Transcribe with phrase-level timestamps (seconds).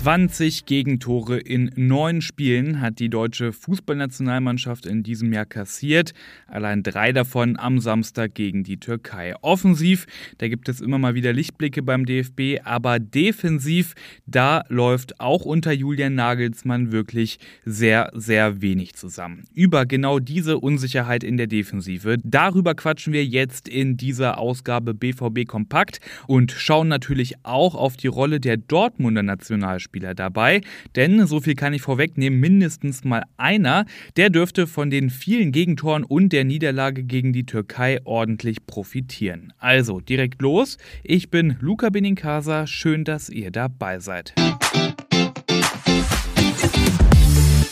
[0.00, 6.12] 20 Gegentore in neun Spielen hat die deutsche Fußballnationalmannschaft in diesem Jahr kassiert.
[6.46, 9.34] Allein drei davon am Samstag gegen die Türkei.
[9.42, 10.06] Offensiv,
[10.38, 15.72] da gibt es immer mal wieder Lichtblicke beim DFB, aber defensiv, da läuft auch unter
[15.72, 19.48] Julian Nagelsmann wirklich sehr, sehr wenig zusammen.
[19.52, 25.44] Über genau diese Unsicherheit in der Defensive, darüber quatschen wir jetzt in dieser Ausgabe BVB
[25.48, 30.60] Kompakt und schauen natürlich auch auf die Rolle der Dortmunder Nationalspieler Spieler dabei,
[30.96, 33.86] denn so viel kann ich vorwegnehmen, mindestens mal einer,
[34.18, 39.54] der dürfte von den vielen Gegentoren und der Niederlage gegen die Türkei ordentlich profitieren.
[39.58, 44.34] Also direkt los, ich bin Luca Benincasa, schön, dass ihr dabei seid.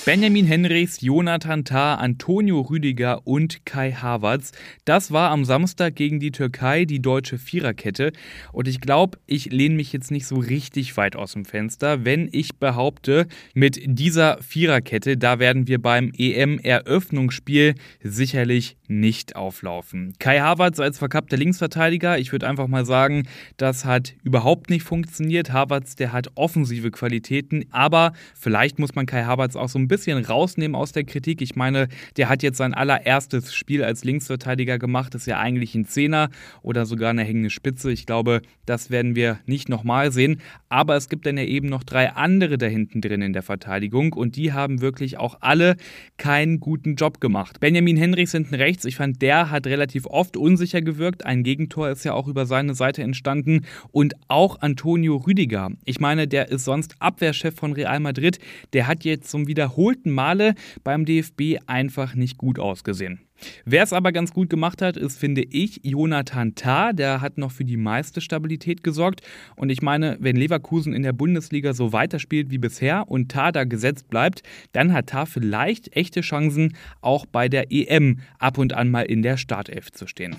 [0.07, 4.53] Benjamin Henrichs, Jonathan Tah, Antonio Rüdiger und Kai Havertz.
[4.85, 8.13] Das war am Samstag gegen die Türkei die deutsche Viererkette.
[8.53, 12.29] Und ich glaube, ich lehne mich jetzt nicht so richtig weit aus dem Fenster, wenn
[12.31, 20.13] ich behaupte, mit dieser Viererkette, da werden wir beim EM-Eröffnungsspiel sicherlich nicht auflaufen.
[20.21, 25.53] Kai Havertz als verkappter Linksverteidiger, ich würde einfach mal sagen, das hat überhaupt nicht funktioniert.
[25.53, 29.96] Havertz, der hat offensive Qualitäten, aber vielleicht muss man Kai Havertz auch so ein bisschen
[29.97, 31.41] bisschen rausnehmen aus der Kritik.
[31.41, 35.15] Ich meine, der hat jetzt sein allererstes Spiel als Linksverteidiger gemacht.
[35.15, 36.29] Ist ja eigentlich ein Zehner
[36.63, 37.91] oder sogar eine hängende Spitze.
[37.91, 40.41] Ich glaube, das werden wir nicht nochmal sehen.
[40.69, 44.13] Aber es gibt dann ja eben noch drei andere da hinten drin in der Verteidigung
[44.13, 45.77] und die haben wirklich auch alle
[46.19, 47.61] keinen guten Job gemacht.
[47.61, 51.25] Benjamin Henrichs hinten rechts, ich fand, der hat relativ oft unsicher gewirkt.
[51.25, 55.71] Ein Gegentor ist ja auch über seine Seite entstanden und auch Antonio Rüdiger.
[55.85, 58.39] Ich meine, der ist sonst Abwehrchef von Real Madrid.
[58.73, 63.21] Der hat jetzt zum Wiederholen wiederholten Male beim DFB einfach nicht gut ausgesehen.
[63.67, 66.93] Wer es aber ganz gut gemacht hat, ist, finde ich, Jonathan Tah.
[66.93, 69.21] Der hat noch für die meiste Stabilität gesorgt.
[69.57, 73.65] Und ich meine, wenn Leverkusen in der Bundesliga so weiterspielt wie bisher und Tah da
[73.65, 74.43] gesetzt bleibt,
[74.73, 79.23] dann hat Tah vielleicht echte Chancen, auch bei der EM ab und an mal in
[79.23, 80.35] der Startelf zu stehen.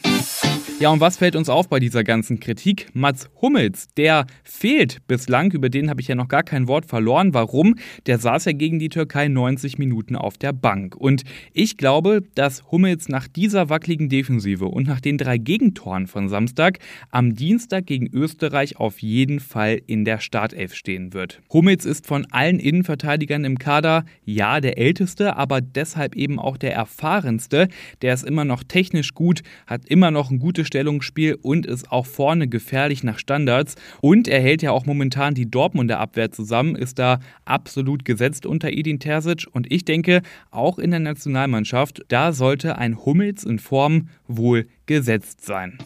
[0.80, 2.90] Ja, und was fällt uns auf bei dieser ganzen Kritik?
[2.94, 7.34] Mats Hummels, der fehlt bislang, über den habe ich ja noch gar kein Wort verloren.
[7.34, 7.78] Warum?
[8.06, 10.96] Der saß ja gegen die Türkei 90 Minuten auf der Bank.
[10.96, 16.30] Und ich glaube, dass Hummels nach dieser wackeligen Defensive und nach den drei Gegentoren von
[16.30, 16.78] Samstag
[17.10, 21.42] am Dienstag gegen Österreich auf jeden Fall in der Startelf stehen wird.
[21.52, 26.76] Hummels ist von allen Innenverteidigern im Kader ja der älteste, aber deshalb eben auch der
[26.76, 27.68] erfahrenste.
[28.04, 32.06] Der ist immer noch technisch gut, hat immer noch ein gutes Stellungsspiel und ist auch
[32.06, 33.76] vorne gefährlich nach Standards.
[34.02, 38.70] Und er hält ja auch momentan die Dortmunder Abwehr zusammen, ist da absolut gesetzt unter
[38.70, 39.48] Edin Terzic.
[39.52, 45.44] Und ich denke, auch in der Nationalmannschaft, da sollte ein Hummels in Form wohl gesetzt
[45.44, 45.78] sein.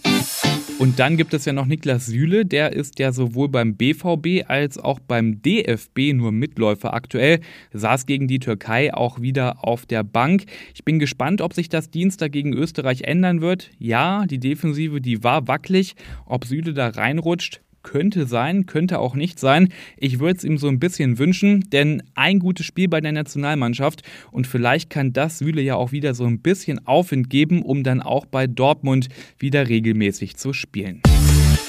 [0.82, 4.80] Und dann gibt es ja noch Niklas Süle, der ist ja sowohl beim BVB als
[4.80, 7.40] auch beim DFB nur Mitläufer aktuell,
[7.72, 10.46] saß gegen die Türkei auch wieder auf der Bank.
[10.74, 13.70] Ich bin gespannt, ob sich das Dienstag gegen Österreich ändern wird.
[13.78, 15.94] Ja, die Defensive, die war wackelig.
[16.26, 19.70] Ob Süle da reinrutscht, könnte sein, könnte auch nicht sein.
[19.98, 24.04] Ich würde es ihm so ein bisschen wünschen, denn ein gutes Spiel bei der Nationalmannschaft
[24.32, 28.02] und vielleicht kann das Süle ja auch wieder so ein bisschen Aufwind geben, um dann
[28.02, 29.08] auch bei Dortmund
[29.40, 31.02] wieder regelmäßig zu spielen.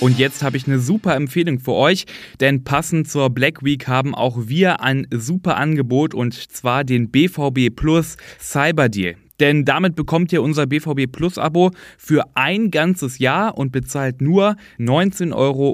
[0.00, 2.06] Und jetzt habe ich eine super Empfehlung für euch,
[2.40, 7.74] denn passend zur Black Week haben auch wir ein super Angebot und zwar den BVB
[7.74, 9.14] Plus Cyber Deal.
[9.42, 14.54] Denn damit bekommt ihr unser BVB Plus Abo für ein ganzes Jahr und bezahlt nur
[14.78, 15.70] 19,09 Euro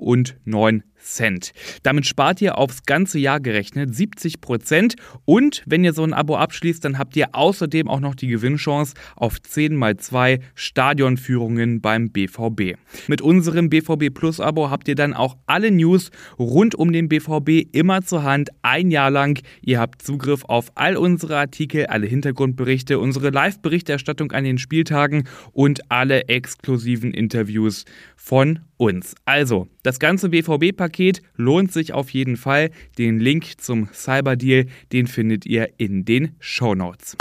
[1.00, 1.52] Cent.
[1.82, 6.36] Damit spart ihr aufs ganze Jahr gerechnet 70 Prozent und wenn ihr so ein Abo
[6.36, 12.10] abschließt, dann habt ihr außerdem auch noch die Gewinnchance auf 10 mal 2 Stadionführungen beim
[12.10, 12.76] BVB.
[13.06, 17.68] Mit unserem BVB Plus Abo habt ihr dann auch alle News rund um den BVB
[17.72, 19.40] immer zur Hand, ein Jahr lang.
[19.62, 25.90] Ihr habt Zugriff auf all unsere Artikel, alle Hintergrundberichte, unsere Live-Berichterstattung an den Spieltagen und
[25.90, 27.84] alle exklusiven Interviews
[28.16, 29.14] von uns.
[29.24, 30.87] Also, das ganze BVB-Paket
[31.36, 32.70] lohnt sich auf jeden Fall.
[32.98, 37.16] Den Link zum Cyberdeal, den findet ihr in den Show Notes.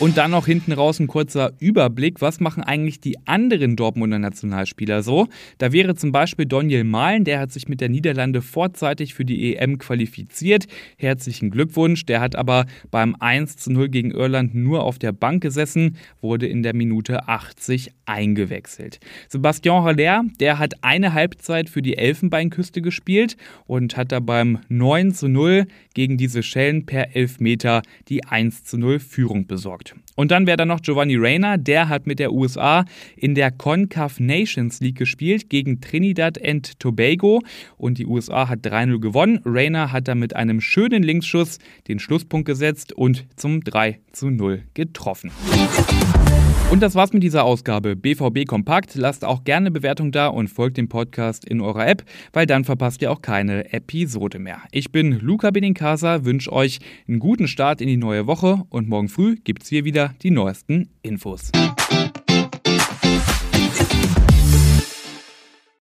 [0.00, 2.22] Und dann noch hinten raus ein kurzer Überblick.
[2.22, 5.28] Was machen eigentlich die anderen Dortmunder Nationalspieler so?
[5.58, 9.54] Da wäre zum Beispiel Daniel Mahlen, der hat sich mit der Niederlande vorzeitig für die
[9.54, 10.68] EM qualifiziert.
[10.96, 12.06] Herzlichen Glückwunsch.
[12.06, 16.46] Der hat aber beim 1 zu 0 gegen Irland nur auf der Bank gesessen, wurde
[16.46, 19.00] in der Minute 80 eingewechselt.
[19.28, 23.36] Sebastian Haller, der hat eine Halbzeit für die Elfenbeinküste gespielt
[23.66, 28.78] und hat da beim 9 zu 0 gegen diese Schellen per Elfmeter die 1 zu
[28.78, 29.89] 0 Führung besorgt.
[30.16, 32.84] Und dann wäre da noch Giovanni Reyna, der hat mit der USA
[33.16, 37.42] in der CONCACAF Nations League gespielt gegen Trinidad and Tobago
[37.76, 39.40] und die USA hat 3-0 gewonnen.
[39.44, 41.58] Reyna hat da mit einem schönen Linksschuss
[41.88, 45.30] den Schlusspunkt gesetzt und zum 3-0 getroffen.
[46.70, 48.94] Und das war's mit dieser Ausgabe BVB Kompakt.
[48.94, 53.02] Lasst auch gerne Bewertung da und folgt dem Podcast in eurer App, weil dann verpasst
[53.02, 54.62] ihr auch keine Episode mehr.
[54.70, 56.78] Ich bin Luca Benincasa, wünsche euch
[57.08, 60.90] einen guten Start in die neue Woche und morgen früh gibt's hier wieder die neuesten
[61.02, 61.50] Infos.